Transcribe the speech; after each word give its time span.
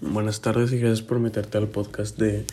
buenas 0.00 0.40
tardes 0.40 0.72
y 0.72 0.78
gracias 0.78 1.02
por 1.02 1.18
meterte 1.18 1.58
al 1.58 1.68
podcast 1.68 2.18
de 2.18 2.46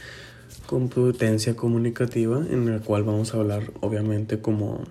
competencia 0.65 1.55
comunicativa 1.55 2.39
en 2.49 2.67
el 2.67 2.81
cual 2.81 3.03
vamos 3.03 3.33
a 3.33 3.37
hablar 3.37 3.71
obviamente 3.79 4.41
como 4.41 4.83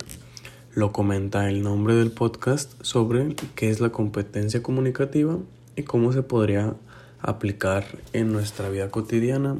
lo 0.73 0.91
comenta 0.91 1.51
el 1.51 1.63
nombre 1.63 1.95
del 1.95 2.11
podcast 2.11 2.73
sobre 2.83 3.37
qué 3.55 3.69
es 3.69 3.81
la 3.81 3.91
competencia 3.91 4.63
comunicativa 4.63 5.37
y 5.77 5.83
cómo 5.83 6.13
se 6.13 6.23
podría 6.23 6.75
aplicar 7.21 7.85
en 8.15 8.33
nuestra 8.33 8.71
vida 8.71 8.91
cotidiana 8.91 9.59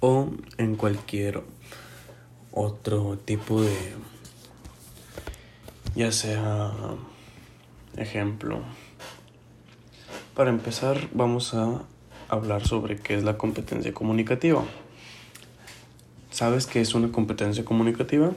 o 0.00 0.30
en 0.56 0.76
cualquier 0.76 1.42
otro 2.50 3.18
tipo 3.24 3.60
de 3.60 3.76
ya 5.94 6.10
sea 6.12 6.72
ejemplo. 7.96 8.60
Para 10.34 10.48
empezar, 10.48 11.08
vamos 11.12 11.52
a 11.52 11.82
hablar 12.32 12.66
sobre 12.66 12.96
qué 12.96 13.14
es 13.14 13.24
la 13.24 13.36
competencia 13.36 13.92
comunicativa. 13.92 14.64
¿Sabes 16.30 16.66
qué 16.66 16.80
es 16.80 16.94
una 16.94 17.12
competencia 17.12 17.62
comunicativa? 17.62 18.32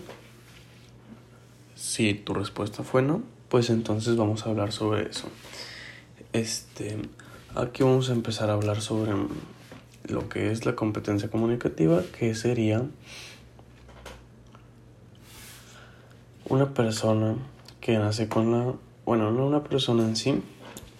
Si 1.75 2.13
tu 2.13 2.33
respuesta 2.33 2.83
fue 2.83 3.01
no, 3.01 3.23
pues 3.47 3.69
entonces 3.69 4.17
vamos 4.17 4.45
a 4.45 4.49
hablar 4.49 4.73
sobre 4.73 5.09
eso. 5.09 5.29
Este, 6.33 6.97
aquí 7.55 7.83
vamos 7.83 8.09
a 8.09 8.13
empezar 8.13 8.49
a 8.49 8.53
hablar 8.53 8.81
sobre 8.81 9.13
lo 10.09 10.27
que 10.27 10.51
es 10.51 10.65
la 10.65 10.75
competencia 10.75 11.29
comunicativa, 11.29 12.03
que 12.19 12.35
sería 12.35 12.83
una 16.49 16.73
persona 16.73 17.37
que 17.79 17.97
nace 17.97 18.27
con 18.27 18.51
la, 18.51 18.73
bueno, 19.05 19.31
no 19.31 19.47
una 19.47 19.63
persona 19.63 20.03
en 20.03 20.17
sí, 20.17 20.41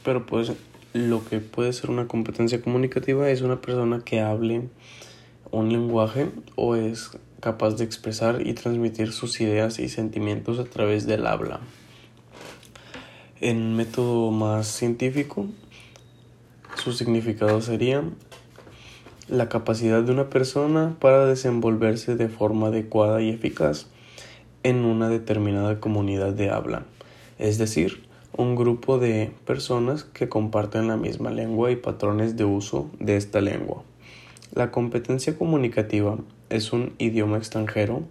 pero 0.06 0.26
pues 0.26 0.54
lo 0.96 1.26
que 1.26 1.42
puede 1.42 1.74
ser 1.74 1.90
una 1.90 2.08
competencia 2.08 2.62
comunicativa 2.62 3.30
es 3.30 3.42
una 3.42 3.60
persona 3.60 4.00
que 4.06 4.22
hable 4.22 4.70
un 5.52 5.70
lenguaje 5.70 6.30
o 6.56 6.78
es 6.78 7.12
capaz 7.42 7.72
de 7.72 7.84
expresar 7.84 8.48
y 8.48 8.54
transmitir 8.54 9.12
sus 9.12 9.42
ideas 9.42 9.78
y 9.80 9.90
sentimientos 9.90 10.58
a 10.58 10.64
través 10.64 11.06
del 11.06 11.28
habla. 11.28 11.60
En 13.42 13.76
método 13.76 14.32
más 14.32 14.68
científico, 14.68 15.48
su 16.82 16.94
significado 16.94 17.60
sería 17.60 18.02
la 19.28 19.50
capacidad 19.50 20.02
de 20.02 20.14
una 20.14 20.30
persona 20.30 20.96
para 21.02 21.26
desenvolverse 21.26 22.16
de 22.16 22.30
forma 22.30 22.68
adecuada 22.68 23.22
y 23.22 23.32
eficaz 23.32 23.88
en 24.64 24.86
una 24.86 25.10
determinada 25.10 25.82
comunidad 25.82 26.32
de 26.32 26.52
habla, 26.52 26.86
es 27.38 27.58
decir, 27.58 28.05
un 28.38 28.56
grupo 28.56 29.00
de 29.00 29.32
personas 29.46 30.04
que 30.04 30.28
comparten 30.28 30.88
la 30.88 30.98
misma 30.98 31.32
lengua 31.32 31.72
y 31.72 31.78
patrones 31.78 32.36
de 32.36 32.44
uso 32.44 32.90
de 33.00 33.16
esta 33.16 33.40
lengua. 33.40 33.84
La 34.54 34.72
competencia 34.72 35.38
comunicativa 35.38 36.18
es 36.50 36.74
un 36.74 36.94
idioma 36.98 37.38
extranjero, 37.38 38.04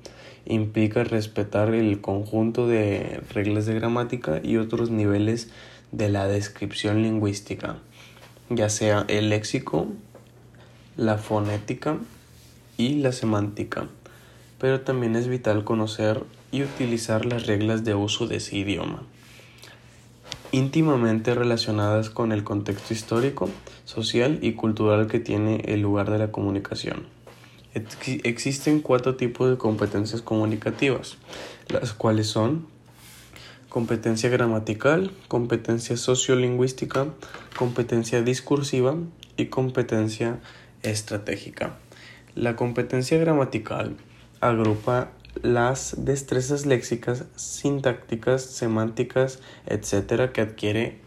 implica 0.47 1.05
respetar 1.05 1.75
el 1.75 2.00
conjunto 2.00 2.67
de 2.67 3.20
reglas 3.34 3.67
de 3.67 3.75
gramática 3.75 4.41
y 4.42 4.56
otros 4.56 4.91
niveles 4.91 5.50
de 5.92 6.08
la 6.08 6.27
descripción 6.27 7.02
lingüística, 7.02 7.77
ya 8.48 8.70
sea 8.70 9.05
el 9.08 9.28
léxico, 9.28 9.89
la 10.97 11.19
fonética 11.19 11.98
y 12.78 12.95
la 12.97 13.12
semántica, 13.12 13.89
pero 14.58 14.80
también 14.80 15.17
es 15.17 15.28
vital 15.28 15.64
conocer 15.64 16.22
y 16.50 16.62
utilizar 16.62 17.27
las 17.27 17.47
reglas 17.47 17.84
de 17.84 17.95
uso 17.95 18.27
de 18.27 18.36
ese 18.36 18.56
idioma 18.56 19.02
íntimamente 20.55 21.34
relacionadas 21.34 22.10
con 22.10 22.30
el 22.30 22.44
contexto 22.44 22.94
histórico, 22.94 23.50
social 23.84 24.38
y 24.41 24.52
cultural 24.52 25.08
que 25.08 25.19
tiene 25.19 25.56
el 25.64 25.80
lugar 25.80 26.12
de 26.12 26.19
la 26.19 26.30
comunicación. 26.30 27.06
existen 28.22 28.80
cuatro 28.80 29.16
tipos 29.16 29.50
de 29.50 29.56
competencias 29.56 30.22
comunicativas, 30.22 31.19
las 31.69 31.92
cuales 31.92 32.28
son 32.28 32.68
competencia 33.68 34.30
gramatical, 34.30 35.11
competencia 35.27 35.96
sociolingüística, 35.96 37.08
competencia 37.58 38.23
discursiva 38.23 38.95
y 39.36 39.46
competencia 39.46 40.39
estratégica. 40.84 41.74
La 42.36 42.55
competencia 42.55 43.18
gramatical 43.18 43.96
agrupa 44.40 45.11
las 45.42 45.95
destrezas 45.98 46.67
léxicas, 46.67 47.24
sintácticas, 47.36 48.42
semánticas, 48.42 49.40
etcétera, 49.67 50.33
que 50.33 50.40
adquiere 50.40 50.98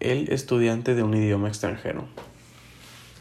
el 0.00 0.30
estudiante 0.32 0.94
de 0.94 1.02
un 1.02 1.14
idioma 1.14 1.48
extranjero. 1.48 2.06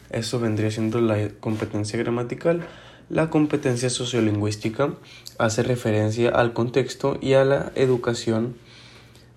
Eso 0.09 0.40
vendría 0.40 0.72
siendo 0.72 1.02
la 1.02 1.30
competencia 1.40 2.00
gramatical. 2.00 2.66
La 3.09 3.30
competencia 3.30 3.90
sociolingüística 3.90 4.94
hace 5.38 5.63
referencia 5.63 6.30
al 6.30 6.53
contexto 6.53 7.18
y 7.22 7.34
a 7.34 7.46
la 7.46 7.72
educación 7.75 8.56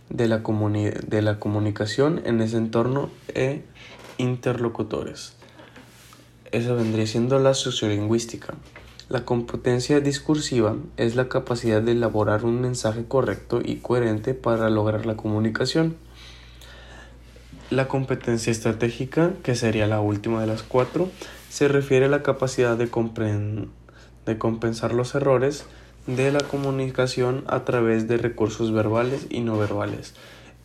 de 0.09 0.28
la, 0.28 0.38
de 0.38 1.22
la 1.22 1.38
comunicación 1.38 2.22
en 2.25 2.41
ese 2.41 2.56
entorno 2.56 3.10
e 3.34 3.62
interlocutores. 4.19 5.34
Eso 6.53 6.75
vendría 6.75 7.06
siendo 7.06 7.38
la 7.38 7.54
sociolingüística. 7.54 8.54
La 9.10 9.25
competencia 9.25 9.98
discursiva 9.98 10.76
es 10.97 11.16
la 11.16 11.28
capacidad 11.28 11.82
de 11.82 11.91
elaborar 11.91 12.44
un 12.44 12.60
mensaje 12.60 13.06
correcto 13.06 13.60
y 13.60 13.78
coherente 13.78 14.34
para 14.34 14.71
lograr 14.71 15.04
la 15.04 15.16
comunicación. 15.16 15.97
La 17.71 17.88
competencia 17.88 18.53
estratégica, 18.53 19.32
que 19.43 19.56
sería 19.56 19.88
la 19.88 20.00
última 20.00 20.41
de 20.41 20.47
las 20.47 20.62
cuatro, 20.62 21.10
se 21.48 21.66
refiere 21.66 22.06
a 22.06 22.09
la 22.09 22.22
capacidad 22.22 22.76
de, 22.76 22.88
de 24.26 24.38
compensar 24.38 24.94
los 24.94 25.16
errores 25.16 25.65
de 26.06 26.31
la 26.31 26.44
comunicación 26.44 27.42
a 27.48 27.65
través 27.65 28.06
de 28.06 28.16
recursos 28.16 28.72
verbales 28.72 29.27
y 29.28 29.41
no 29.41 29.59
verbales. 29.59 30.15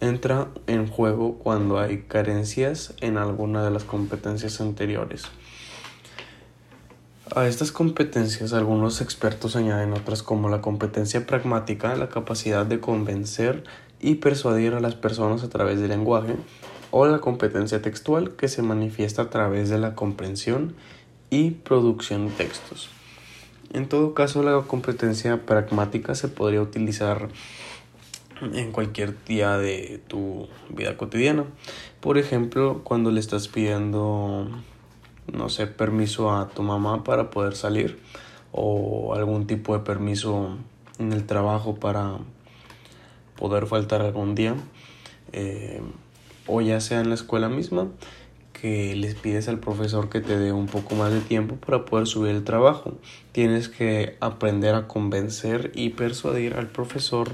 Entra 0.02 0.50
en 0.68 0.86
juego 0.86 1.40
cuando 1.40 1.80
hay 1.80 2.04
carencias 2.04 2.94
en 3.02 3.18
alguna 3.18 3.64
de 3.64 3.72
las 3.72 3.86
competencias 3.86 4.62
anteriores. 4.62 5.24
A 7.34 7.48
estas 7.48 7.72
competencias 7.72 8.54
algunos 8.54 9.02
expertos 9.02 9.56
añaden 9.56 9.94
otras 9.94 10.22
como 10.22 10.48
la 10.48 10.62
competencia 10.62 11.26
pragmática, 11.26 11.96
la 11.96 12.08
capacidad 12.08 12.68
de 12.68 12.80
convencer 12.80 13.64
y 14.00 14.16
persuadir 14.16 14.76
a 14.76 14.80
las 14.80 14.94
personas 14.94 15.44
a 15.44 15.50
través 15.50 15.80
del 15.80 15.90
lenguaje, 15.90 16.36
o 16.92 17.08
la 17.08 17.20
competencia 17.20 17.82
textual 17.82 18.36
que 18.36 18.48
se 18.48 18.62
manifiesta 18.62 19.24
a 19.24 19.30
través 19.32 19.70
de 19.70 19.80
la 19.80 19.96
comprensión 19.96 20.76
y 21.32 21.52
producción 21.52 22.28
de 22.28 22.34
textos. 22.34 22.90
En 23.74 23.90
todo 23.90 24.14
caso, 24.14 24.44
la 24.44 24.62
competencia 24.62 25.48
pragmática 25.48 26.14
se 26.14 26.28
podría 26.28 26.62
utilizar 26.62 27.30
en 28.54 28.72
cualquier 28.72 29.16
día 29.26 29.58
de 29.58 30.00
tu 30.08 30.48
vida 30.70 30.96
cotidiana. 30.96 31.46
Por 32.02 32.20
ejemplo, 32.20 32.82
cuando 32.84 33.10
le 33.10 33.20
estás 33.20 33.48
pidiendo 33.48 34.48
no 35.32 35.50
sé, 35.50 35.68
permiso 35.68 36.32
a 36.32 36.48
tu 36.50 36.64
mamá 36.64 37.04
para 37.04 37.30
poder 37.30 37.56
salir 37.56 38.00
o 38.52 39.14
algún 39.16 39.48
tipo 39.48 39.78
de 39.78 39.84
permiso 39.84 40.58
en 41.00 41.14
el 41.14 41.26
trabajo 41.26 41.76
para 41.76 42.18
poder 43.36 43.68
faltar 43.68 44.02
algún 44.02 44.34
día 44.34 44.56
eh, 45.34 45.82
o 46.48 46.62
ya 46.62 46.80
sea 46.80 47.02
en 47.02 47.10
la 47.10 47.16
escuela 47.16 47.50
misma 47.50 47.90
que 48.54 48.96
les 48.96 49.16
pides 49.16 49.48
al 49.50 49.60
profesor 49.60 50.10
que 50.10 50.22
te 50.22 50.38
dé 50.38 50.54
un 50.54 50.68
poco 50.68 50.96
más 50.96 51.12
de 51.12 51.20
tiempo 51.20 51.56
para 51.56 51.84
poder 51.86 52.08
subir 52.08 52.34
el 52.34 52.44
trabajo. 52.44 52.94
Tienes 53.32 53.68
que 53.68 54.16
aprender 54.22 54.76
a 54.76 54.88
convencer 54.88 55.72
y 55.76 55.90
persuadir 55.90 56.56
al 56.56 56.68
profesor, 56.68 57.30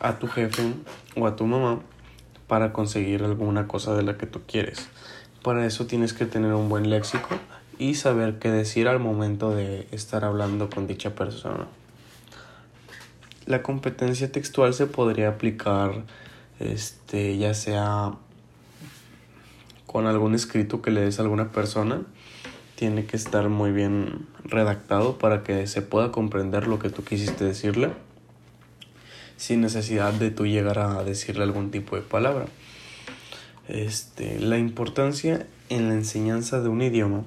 a 0.00 0.18
tu 0.18 0.26
jefe 0.26 0.74
o 1.16 1.26
a 1.26 1.36
tu 1.36 1.46
mamá 1.46 1.80
para 2.48 2.72
conseguir 2.72 3.22
alguna 3.22 3.68
cosa 3.68 3.94
de 3.94 4.02
la 4.02 4.18
que 4.18 4.26
tú 4.26 4.40
quieres. 4.46 4.88
Para 5.42 5.66
eso 5.66 5.86
tienes 5.86 6.12
que 6.12 6.26
tener 6.26 6.52
un 6.52 6.68
buen 6.68 6.90
léxico 6.90 7.28
y 7.78 7.94
saber 7.94 8.38
qué 8.38 8.50
decir 8.50 8.88
al 8.88 8.98
momento 8.98 9.50
de 9.54 9.88
estar 9.90 10.24
hablando 10.24 10.68
con 10.68 10.86
dicha 10.86 11.14
persona. 11.14 11.66
La 13.46 13.62
competencia 13.62 14.30
textual 14.30 14.74
se 14.74 14.86
podría 14.86 15.30
aplicar 15.30 16.04
este 16.58 17.38
ya 17.38 17.54
sea 17.54 18.12
con 19.86 20.06
algún 20.06 20.34
escrito 20.34 20.82
que 20.82 20.90
le 20.90 21.00
des 21.00 21.18
a 21.18 21.22
alguna 21.22 21.50
persona, 21.50 22.02
tiene 22.76 23.06
que 23.06 23.16
estar 23.16 23.48
muy 23.48 23.72
bien 23.72 24.26
redactado 24.44 25.18
para 25.18 25.42
que 25.42 25.66
se 25.66 25.82
pueda 25.82 26.12
comprender 26.12 26.68
lo 26.68 26.78
que 26.78 26.90
tú 26.90 27.02
quisiste 27.02 27.44
decirle 27.44 27.90
sin 29.36 29.62
necesidad 29.62 30.12
de 30.12 30.30
tú 30.30 30.46
llegar 30.46 30.78
a 30.78 31.02
decirle 31.02 31.42
algún 31.44 31.70
tipo 31.70 31.96
de 31.96 32.02
palabra. 32.02 32.44
Este, 33.70 34.40
la 34.40 34.58
importancia 34.58 35.46
en 35.68 35.88
la 35.88 35.94
enseñanza 35.94 36.60
de 36.60 36.68
un 36.68 36.82
idioma 36.82 37.22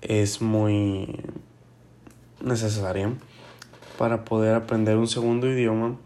es 0.00 0.40
muy 0.40 1.20
necesaria 2.42 3.12
para 3.98 4.24
poder 4.24 4.54
aprender 4.54 4.96
un 4.96 5.06
segundo 5.06 5.52
idioma 5.52 5.98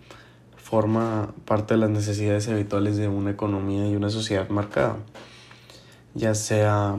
forma 0.56 1.32
parte 1.44 1.74
de 1.74 1.80
las 1.80 1.90
necesidades 1.90 2.48
habituales 2.48 2.96
de 2.96 3.06
una 3.06 3.30
economía 3.30 3.88
y 3.88 3.94
una 3.94 4.10
sociedad 4.10 4.48
marcada. 4.48 4.96
ya 6.14 6.34
sea, 6.34 6.96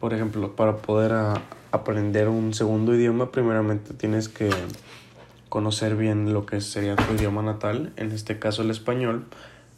por 0.00 0.12
ejemplo, 0.12 0.54
para 0.54 0.76
poder 0.76 1.40
aprender 1.72 2.28
un 2.28 2.52
segundo 2.52 2.94
idioma, 2.94 3.32
primeramente 3.32 3.94
tienes 3.94 4.28
que 4.28 4.50
conocer 5.48 5.96
bien 5.96 6.34
lo 6.34 6.44
que 6.44 6.60
sería 6.60 6.96
tu 6.96 7.14
idioma 7.14 7.40
natal, 7.40 7.94
en 7.96 8.12
este 8.12 8.38
caso 8.38 8.60
el 8.60 8.70
español, 8.70 9.24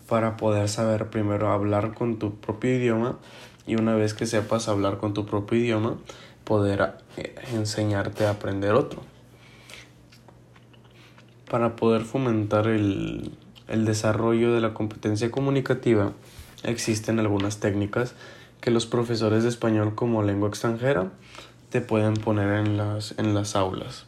para 0.09 0.37
poder 0.37 0.69
saber 0.69 1.11
primero 1.11 1.51
hablar 1.51 1.95
con 1.95 2.19
tu 2.19 2.35
propio 2.37 2.77
idioma 2.77 3.19
y 3.67 3.75
una 3.75 3.95
vez 3.95 4.15
que 4.15 4.27
sepas 4.27 4.69
hablar 4.69 4.99
con 4.99 5.15
tu 5.15 5.27
propio 5.27 5.59
idioma, 5.59 5.97
poder 6.45 6.95
eh, 7.17 7.35
enseñarte 7.53 8.27
a 8.27 8.31
aprender 8.31 8.73
otro. 8.73 9.03
Para 11.51 11.77
poder 11.77 12.03
fomentar 12.03 12.69
el, 12.69 13.33
el 13.69 13.85
desarrollo 13.85 14.53
de 14.53 14.61
la 14.61 14.75
competencia 14.75 15.31
comunicativa, 15.31 16.13
existen 16.63 17.19
algunas 17.19 17.59
técnicas 17.59 18.15
que 18.61 18.71
los 18.71 18.87
profesores 18.87 19.43
de 19.43 19.49
español 19.49 19.95
como 19.95 20.23
lengua 20.23 20.49
extranjera 20.49 21.11
te 21.71 21.81
pueden 21.81 22.15
poner 22.15 22.67
en 22.67 22.77
las, 22.77 23.15
en 23.19 23.35
las 23.35 23.57
aulas. 23.57 24.07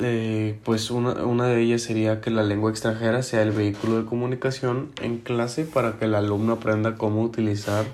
Eh, 0.00 0.58
pues 0.64 0.90
una, 0.90 1.24
una, 1.24 1.46
de 1.46 1.60
ellas 1.60 1.82
sería 1.82 2.20
que 2.20 2.30
la 2.30 2.42
lengua 2.42 2.70
extranjera 2.70 3.22
sea 3.22 3.42
el 3.42 3.52
vehículo 3.52 3.98
de 3.98 4.04
comunicación 4.04 4.90
en 5.00 5.18
clase 5.18 5.64
para 5.64 5.98
que 5.98 6.06
el 6.06 6.16
alumno 6.16 6.54
aprenda 6.54 6.96
cómo 6.96 7.22
utilizar 7.22 7.84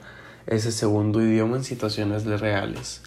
ese 0.46 0.72
segundo 0.72 1.20
idioma 1.20 1.56
en 1.56 1.64
situaciones 1.64 2.24
reales. 2.24 3.02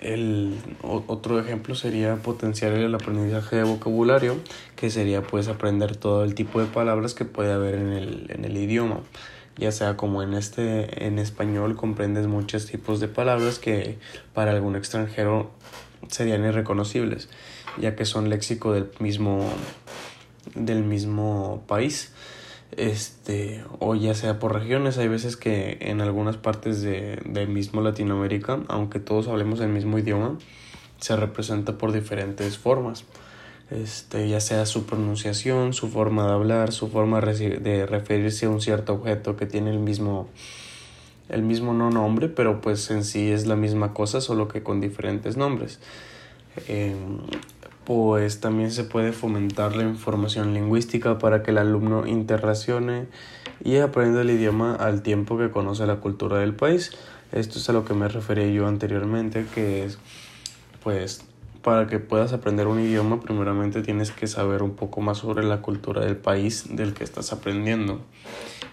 El 0.00 0.58
otro 0.82 1.40
ejemplo 1.40 1.74
sería 1.74 2.16
potenciar 2.16 2.72
el 2.72 2.94
aprendizaje 2.94 3.56
de 3.56 3.62
vocabulario, 3.64 4.36
que 4.76 4.90
sería 4.90 5.22
pues 5.22 5.48
aprender 5.48 5.96
todo 5.96 6.24
el 6.24 6.34
tipo 6.34 6.60
de 6.60 6.66
palabras 6.66 7.14
que 7.14 7.24
puede 7.24 7.52
haber 7.52 7.74
en 7.74 7.92
el, 7.92 8.26
en 8.30 8.44
el 8.44 8.56
idioma. 8.56 9.00
Ya 9.56 9.72
sea 9.72 9.96
como 9.96 10.22
en 10.22 10.34
este 10.34 11.06
en 11.06 11.18
español 11.18 11.76
comprendes 11.76 12.26
muchos 12.26 12.66
tipos 12.66 13.00
de 13.00 13.08
palabras 13.08 13.58
que 13.58 13.96
para 14.34 14.50
algún 14.50 14.76
extranjero 14.76 15.50
serían 16.08 16.44
irreconocibles, 16.44 17.28
ya 17.78 17.96
que 17.96 18.04
son 18.04 18.30
léxico 18.30 18.72
del 18.72 18.88
mismo 19.00 19.48
del 20.54 20.84
mismo 20.84 21.64
país. 21.66 22.12
Este 22.76 23.64
o 23.78 23.94
ya 23.94 24.14
sea 24.14 24.38
por 24.38 24.54
regiones. 24.54 24.98
Hay 24.98 25.08
veces 25.08 25.36
que 25.36 25.78
en 25.80 26.00
algunas 26.00 26.36
partes 26.36 26.82
de, 26.82 27.46
mismo 27.48 27.80
Latinoamérica 27.80 28.60
aunque 28.68 28.98
todos 28.98 29.28
hablemos 29.28 29.60
el 29.60 29.68
mismo 29.68 29.98
idioma 29.98 30.38
se 30.98 31.16
representa 31.16 31.78
por 31.78 31.92
diferentes 31.92 32.58
formas. 32.58 33.04
Este 33.70 34.28
ya 34.28 34.40
sea 34.40 34.64
su 34.66 34.86
pronunciación 34.86 35.72
su 35.72 35.88
forma 35.88 36.26
de 36.26 36.32
hablar 36.32 36.72
su 36.72 36.88
forma 36.88 37.20
de 37.20 37.86
referirse 37.86 38.46
a 38.46 38.50
un 38.50 38.60
cierto 38.60 38.94
objeto 38.94 39.36
que 39.36 39.46
tiene 39.46 39.70
el 39.70 39.80
mismo 39.80 40.28
el 41.28 41.42
mismo 41.42 41.72
no 41.72 41.90
nombre 41.90 42.28
pero 42.28 42.60
pues 42.60 42.90
en 42.90 43.04
sí 43.04 43.30
es 43.30 43.46
la 43.46 43.56
misma 43.56 43.94
cosa 43.94 44.20
solo 44.20 44.48
que 44.48 44.62
con 44.62 44.80
diferentes 44.80 45.36
nombres 45.36 45.80
em, 46.68 47.18
pues 47.86 48.40
también 48.40 48.72
se 48.72 48.82
puede 48.82 49.12
fomentar 49.12 49.76
la 49.76 49.84
información 49.84 50.54
lingüística 50.54 51.18
para 51.18 51.44
que 51.44 51.52
el 51.52 51.58
alumno 51.58 52.04
interracione 52.06 53.06
y 53.64 53.76
aprenda 53.76 54.22
el 54.22 54.30
idioma 54.30 54.74
al 54.74 55.02
tiempo 55.02 55.38
que 55.38 55.50
conoce 55.50 55.86
la 55.86 55.96
cultura 55.96 56.38
del 56.38 56.52
país. 56.52 56.90
Esto 57.30 57.60
es 57.60 57.68
a 57.68 57.72
lo 57.72 57.84
que 57.84 57.94
me 57.94 58.08
refería 58.08 58.48
yo 58.48 58.66
anteriormente, 58.66 59.46
que 59.54 59.84
es 59.84 59.98
pues 60.82 61.24
para 61.66 61.88
que 61.88 61.98
puedas 61.98 62.32
aprender 62.32 62.68
un 62.68 62.78
idioma 62.78 63.18
primeramente 63.18 63.82
tienes 63.82 64.12
que 64.12 64.28
saber 64.28 64.62
un 64.62 64.76
poco 64.76 65.00
más 65.00 65.18
sobre 65.18 65.42
la 65.42 65.62
cultura 65.62 66.00
del 66.04 66.16
país 66.16 66.76
del 66.76 66.94
que 66.94 67.02
estás 67.02 67.32
aprendiendo. 67.32 68.02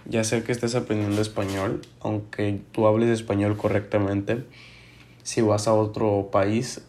Ya 0.05 0.23
sea 0.23 0.43
que 0.43 0.51
estés 0.51 0.75
aprendiendo 0.75 1.19
español, 1.19 1.81
aunque 2.01 2.61
tú 2.71 2.85
hables 2.85 3.09
español 3.09 3.57
correctamente, 3.57 4.45
si 5.23 5.41
vas 5.41 5.67
a 5.67 5.73
otro 5.73 6.29
país 6.31 6.83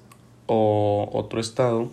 o 0.44 1.08
otro 1.10 1.40
estado, 1.40 1.90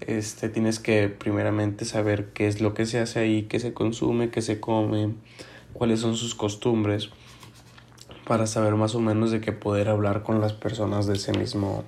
este, 0.00 0.48
tienes 0.48 0.80
que 0.80 1.08
primeramente 1.08 1.84
saber 1.84 2.32
qué 2.32 2.48
es 2.48 2.60
lo 2.60 2.74
que 2.74 2.84
se 2.84 2.98
hace 2.98 3.20
ahí, 3.20 3.44
qué 3.44 3.60
se 3.60 3.72
consume, 3.72 4.30
qué 4.30 4.42
se 4.42 4.58
come, 4.58 5.14
cuáles 5.72 6.00
son 6.00 6.16
sus 6.16 6.34
costumbres, 6.34 7.10
para 8.26 8.48
saber 8.48 8.74
más 8.74 8.96
o 8.96 9.00
menos 9.00 9.30
de 9.30 9.40
qué 9.40 9.52
poder 9.52 9.88
hablar 9.88 10.24
con 10.24 10.40
las 10.40 10.52
personas 10.52 11.06
de 11.06 11.14
ese 11.14 11.30
mismo 11.30 11.84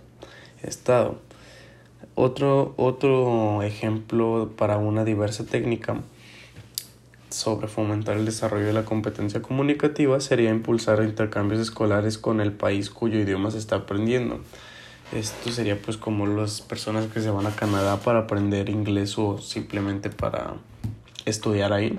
estado. 0.62 1.31
Otro, 2.15 2.75
otro 2.77 3.63
ejemplo 3.63 4.51
para 4.57 4.77
una 4.77 5.05
diversa 5.05 5.45
técnica 5.45 6.01
sobre 7.31 7.67
fomentar 7.69 8.17
el 8.17 8.27
desarrollo 8.27 8.67
de 8.67 8.73
la 8.73 8.85
competencia 8.85 9.41
comunicativa 9.41 10.21
sería 10.21 10.51
impulsar 10.51 11.03
intercambios 11.03 11.61
escolares 11.61 12.19
con 12.19 12.41
el 12.41 12.53
país 12.53 12.91
cuyo 12.91 13.19
idioma 13.19 13.51
se 13.51 13.59
está 13.59 13.77
aprendiendo. 13.77 14.41
Esto 15.13 15.51
sería 15.51 15.81
pues 15.81 15.97
como 15.97 16.27
las 16.27 16.61
personas 16.61 17.07
que 17.07 17.21
se 17.21 17.31
van 17.31 17.47
a 17.47 17.55
Canadá 17.55 17.99
para 17.99 18.21
aprender 18.21 18.69
inglés 18.69 19.19
o 19.19 19.39
simplemente 19.39 20.11
para 20.11 20.55
estudiar 21.25 21.73
ahí. 21.73 21.99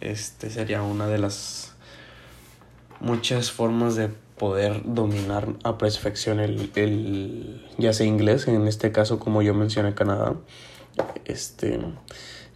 Este 0.00 0.50
sería 0.50 0.82
una 0.82 1.06
de 1.06 1.18
las 1.18 1.74
muchas 3.00 3.50
formas 3.50 3.96
de 3.96 4.10
poder 4.40 4.80
dominar 4.86 5.48
a 5.64 5.76
perfección 5.76 6.40
el, 6.40 6.70
el 6.74 7.60
ya 7.76 7.92
sea 7.92 8.06
inglés, 8.06 8.48
en 8.48 8.66
este 8.66 8.90
caso 8.90 9.18
como 9.18 9.42
yo 9.42 9.52
mencioné 9.52 9.92
Canadá. 9.92 10.34
Este 11.26 11.78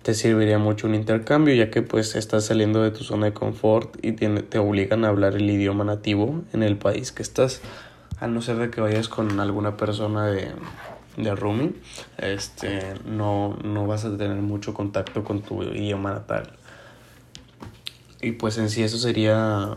te 0.03 0.15
serviría 0.15 0.59
mucho 0.59 0.87
un 0.87 0.95
intercambio 0.95 1.55
ya 1.55 1.71
que 1.71 1.83
pues 1.83 2.15
estás 2.15 2.47
saliendo 2.47 2.83
de 2.83 2.91
tu 2.91 3.05
zona 3.05 3.27
de 3.27 3.33
confort 3.35 4.03
y 4.03 4.13
te 4.13 4.59
obligan 4.59 5.05
a 5.05 5.09
hablar 5.09 5.35
el 5.35 5.49
idioma 5.51 5.85
nativo 5.85 6.43
en 6.55 6.63
el 6.63 6.79
país 6.79 7.13
que 7.13 7.23
estás 7.23 7.61
a 8.19 8.29
no 8.29 8.41
ser 8.41 8.57
de 8.57 8.71
que 8.71 8.81
vayas 8.81 9.09
con 9.09 9.39
alguna 9.39 9.77
persona 9.77 10.27
de, 10.27 10.53
de 11.19 11.35
rooming, 11.35 11.77
este, 12.17 12.95
no, 13.05 13.59
no 13.63 13.87
vas 13.87 14.07
a 14.07 14.17
tener 14.17 14.39
mucho 14.39 14.73
contacto 14.73 15.23
con 15.23 15.43
tu 15.43 15.63
idioma 15.63 16.13
natal. 16.13 16.51
Y 18.23 18.33
pues 18.33 18.57
en 18.57 18.71
sí 18.71 18.83
eso 18.83 18.97
sería 18.97 19.77